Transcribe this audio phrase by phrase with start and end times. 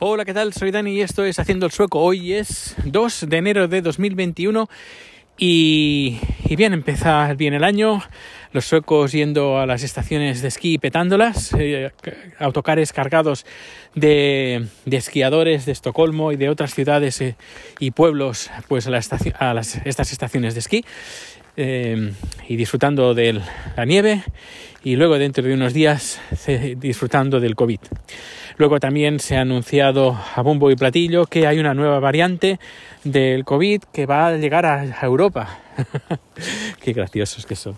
[0.00, 0.52] Hola, ¿qué tal?
[0.52, 2.00] Soy Dani y esto es Haciendo el Sueco.
[2.00, 4.68] Hoy es 2 de enero de 2021
[5.38, 8.02] y, y bien, empieza bien el año.
[8.54, 11.90] Los suecos yendo a las estaciones de esquí petándolas, eh,
[12.38, 13.44] autocares cargados
[13.96, 17.34] de, esquiadores de Estocolmo y de otras ciudades eh,
[17.80, 20.84] y pueblos pues a, estas estaciones de esquí
[21.56, 22.12] eh,
[22.46, 23.40] y disfrutando de
[23.76, 24.22] la nieve
[24.84, 26.20] y luego dentro de unos días
[26.76, 27.80] disfrutando del COVID.
[28.56, 32.60] Luego también se ha anunciado a bombo y platillo que hay una nueva variante
[33.02, 35.58] del COVID que va a llegar a Europa.
[36.80, 37.76] Qué graciosos que son.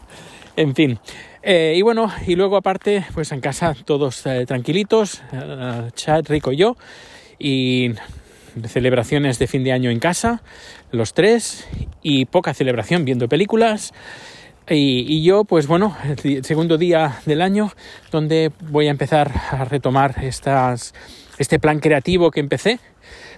[0.56, 0.98] En fin.
[1.42, 6.51] Eh, y bueno, y luego aparte, pues en casa todos eh, tranquilitos, uh, Chad, Rico
[6.51, 6.77] y yo,
[7.38, 7.92] y
[8.66, 10.42] celebraciones de fin de año en casa,
[10.91, 11.69] los tres,
[12.02, 13.92] y poca celebración viendo películas.
[14.69, 17.70] Y, yo, pues bueno, el segundo día del año,
[18.10, 22.80] donde voy a empezar a retomar este plan creativo que empecé,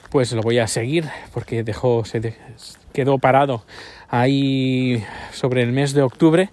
[0.08, 2.34] pues lo voy a seguir porque dejó, se
[2.94, 3.64] quedó parado
[4.08, 6.48] ahí sobre el mes de octubre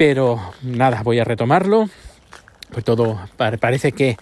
[0.00, 1.90] pero nada, voy a retomarlo.
[2.72, 4.16] Pues todo parece que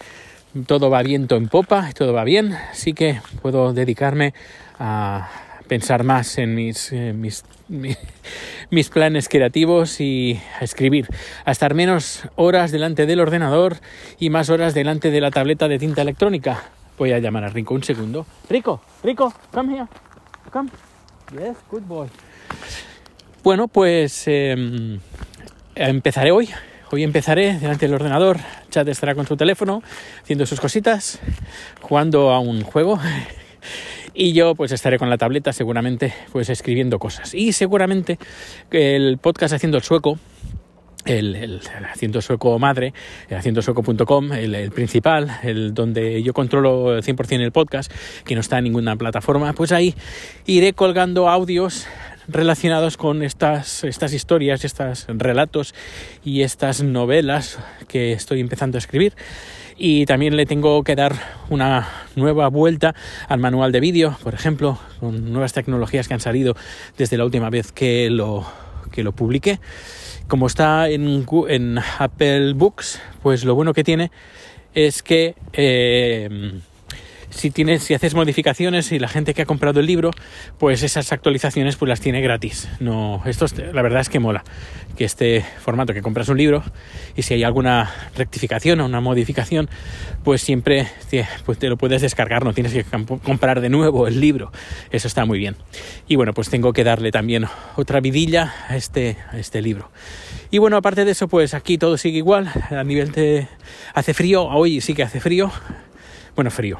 [0.66, 4.34] todo va viento en popa, todo va bien, así que puedo dedicarme
[4.80, 5.30] a
[5.68, 7.44] pensar más en mis, eh, mis,
[8.70, 11.06] mis, planes creativos y a escribir,
[11.44, 13.76] a estar menos horas delante del ordenador
[14.18, 16.60] y más horas delante de la tableta de tinta electrónica.
[16.98, 18.26] Voy a llamar a Rico un segundo.
[18.50, 19.86] Rico, Rico, come here,
[20.50, 20.70] come.
[21.30, 22.08] Yes, good boy.
[23.44, 24.98] Bueno, pues eh,
[25.78, 26.48] empezaré hoy.
[26.90, 28.38] Hoy empezaré delante del ordenador.
[28.70, 29.82] Chad estará con su teléfono
[30.22, 31.20] haciendo sus cositas,
[31.80, 32.98] jugando a un juego.
[34.14, 37.34] Y yo pues estaré con la tableta seguramente pues escribiendo cosas.
[37.34, 38.18] Y seguramente
[38.70, 40.18] el podcast Haciendo el Sueco,
[41.04, 41.60] el, el,
[41.92, 42.92] Haciendo Sueco Madre,
[43.28, 47.92] el haciendosueco.com, el, el principal, el donde yo controlo 100% el podcast,
[48.24, 49.94] que no está en ninguna plataforma, pues ahí
[50.46, 51.86] iré colgando audios
[52.28, 55.74] relacionados con estas, estas historias, estos relatos
[56.24, 57.58] y estas novelas
[57.88, 59.14] que estoy empezando a escribir.
[59.76, 61.14] Y también le tengo que dar
[61.48, 62.94] una nueva vuelta
[63.28, 66.56] al manual de vídeo, por ejemplo, con nuevas tecnologías que han salido
[66.96, 68.44] desde la última vez que lo,
[68.90, 69.60] que lo publiqué.
[70.26, 74.10] Como está en, en Apple Books, pues lo bueno que tiene
[74.74, 76.60] es que eh,
[77.30, 80.10] si tienes, si haces modificaciones y la gente que ha comprado el libro,
[80.58, 82.68] pues esas actualizaciones pues las tiene gratis.
[82.80, 84.44] No, esto es, la verdad es que mola
[84.96, 86.64] que este formato que compras un libro
[87.16, 89.68] y si hay alguna rectificación o una modificación,
[90.24, 90.88] pues siempre
[91.46, 92.84] pues te lo puedes descargar, no tienes que
[93.22, 94.50] comprar de nuevo el libro.
[94.90, 95.56] Eso está muy bien.
[96.08, 97.46] Y bueno, pues tengo que darle también
[97.76, 99.90] otra vidilla a este, a este libro.
[100.50, 102.50] Y bueno, aparte de eso, pues aquí todo sigue igual.
[102.70, 103.48] A nivel de...
[103.94, 105.52] Hace frío, hoy sí que hace frío.
[106.34, 106.78] Bueno, frío,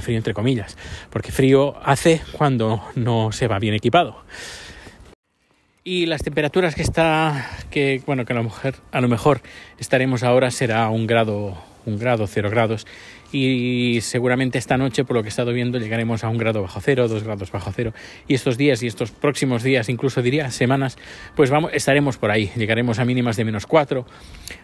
[0.00, 0.76] frío entre comillas,
[1.10, 4.22] porque frío hace cuando no se va bien equipado.
[5.82, 9.40] Y las temperaturas que está, que bueno, que a lo mejor, a lo mejor
[9.78, 11.56] estaremos ahora será un grado,
[11.86, 12.86] un grado, cero grados.
[13.32, 16.80] Y seguramente esta noche, por lo que he estado viendo, llegaremos a un grado bajo
[16.80, 17.92] cero, dos grados bajo cero.
[18.26, 20.98] Y estos días y estos próximos días, incluso diría semanas,
[21.36, 22.50] pues vamos, estaremos por ahí.
[22.56, 24.06] Llegaremos a mínimas de menos cuatro.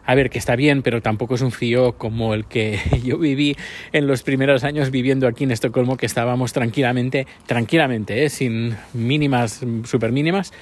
[0.05, 3.56] A ver, que está bien, pero tampoco es un frío como el que yo viví
[3.93, 8.31] en los primeros años viviendo aquí en Estocolmo, que estábamos tranquilamente, tranquilamente, ¿eh?
[8.31, 10.53] sin mínimas, super mínimas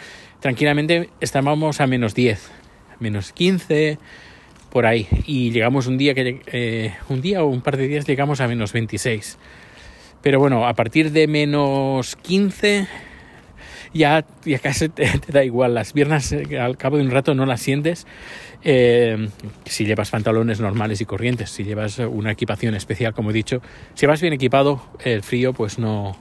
[0.45, 2.51] tranquilamente estábamos a menos 10,
[3.01, 3.99] menos 15,
[4.75, 5.07] por ahí.
[5.25, 8.49] Y llegamos un día que eh, un día o un par de días llegamos a
[8.49, 9.39] menos 26.
[10.21, 12.89] Pero bueno, a partir de menos 15
[13.93, 15.75] ya, ya casi te, da igual.
[15.75, 18.05] Las piernas eh, al cabo de un rato no las sientes.
[18.65, 19.29] Eh,
[19.65, 23.63] si llevas pantalones normales y corrientes, si llevas una equipación especial, como he dicho,
[23.95, 26.17] si vas bien equipado, el frío pues no,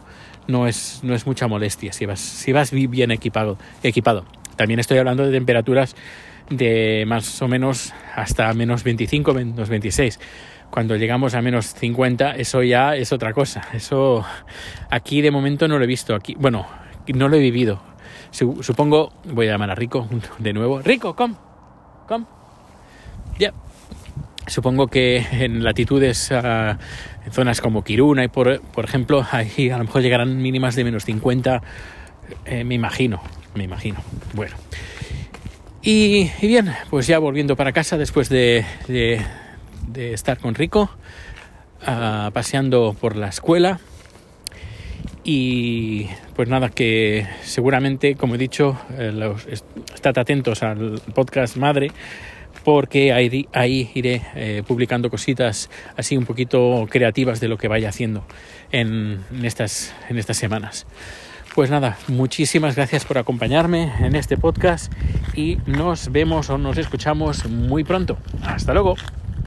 [0.48, 4.26] no es, no es mucha molestia si vas, si vas bien equipado, equipado.
[4.58, 5.96] También estoy hablando de temperaturas
[6.52, 10.20] de más o menos hasta menos 25, menos 26.
[10.70, 13.68] Cuando llegamos a menos 50, eso ya es otra cosa.
[13.74, 14.26] Eso
[14.90, 16.16] aquí de momento no lo he visto.
[16.16, 16.66] Aquí, bueno,
[17.14, 17.82] no lo he vivido.
[18.32, 20.08] Supongo, voy a llamar a Rico
[20.40, 20.82] de nuevo.
[20.82, 21.36] Rico, come,
[22.08, 22.26] come.
[23.34, 23.40] Ya.
[23.40, 23.54] Yeah.
[24.48, 26.76] Supongo que en latitudes, uh,
[27.26, 30.84] en zonas como Kiruna y por, por ejemplo, ahí a lo mejor llegarán mínimas de
[30.84, 31.62] menos 50,
[32.46, 33.22] eh, me imagino,
[33.56, 34.00] me imagino.
[34.34, 34.56] Bueno.
[35.86, 38.64] Y, bien, pues ya volviendo para casa después de,
[39.94, 40.90] estar con Rico,
[41.82, 43.82] uh, paseando por la escuela.
[45.26, 46.08] Y
[46.38, 51.92] pues nada, que seguramente, como he dicho, eh, los, estad atentos al podcast madre
[52.64, 58.26] porque ahí, iré eh, publicando cositas así un poquito creativas de lo que vaya haciendo
[58.72, 60.86] en, en, estas, en estas semanas.
[61.56, 64.92] Pues nada, muchísimas gracias por acompañarme en este podcast
[65.36, 68.18] y nos vemos o nos escuchamos muy pronto.
[68.44, 68.96] Hasta luego.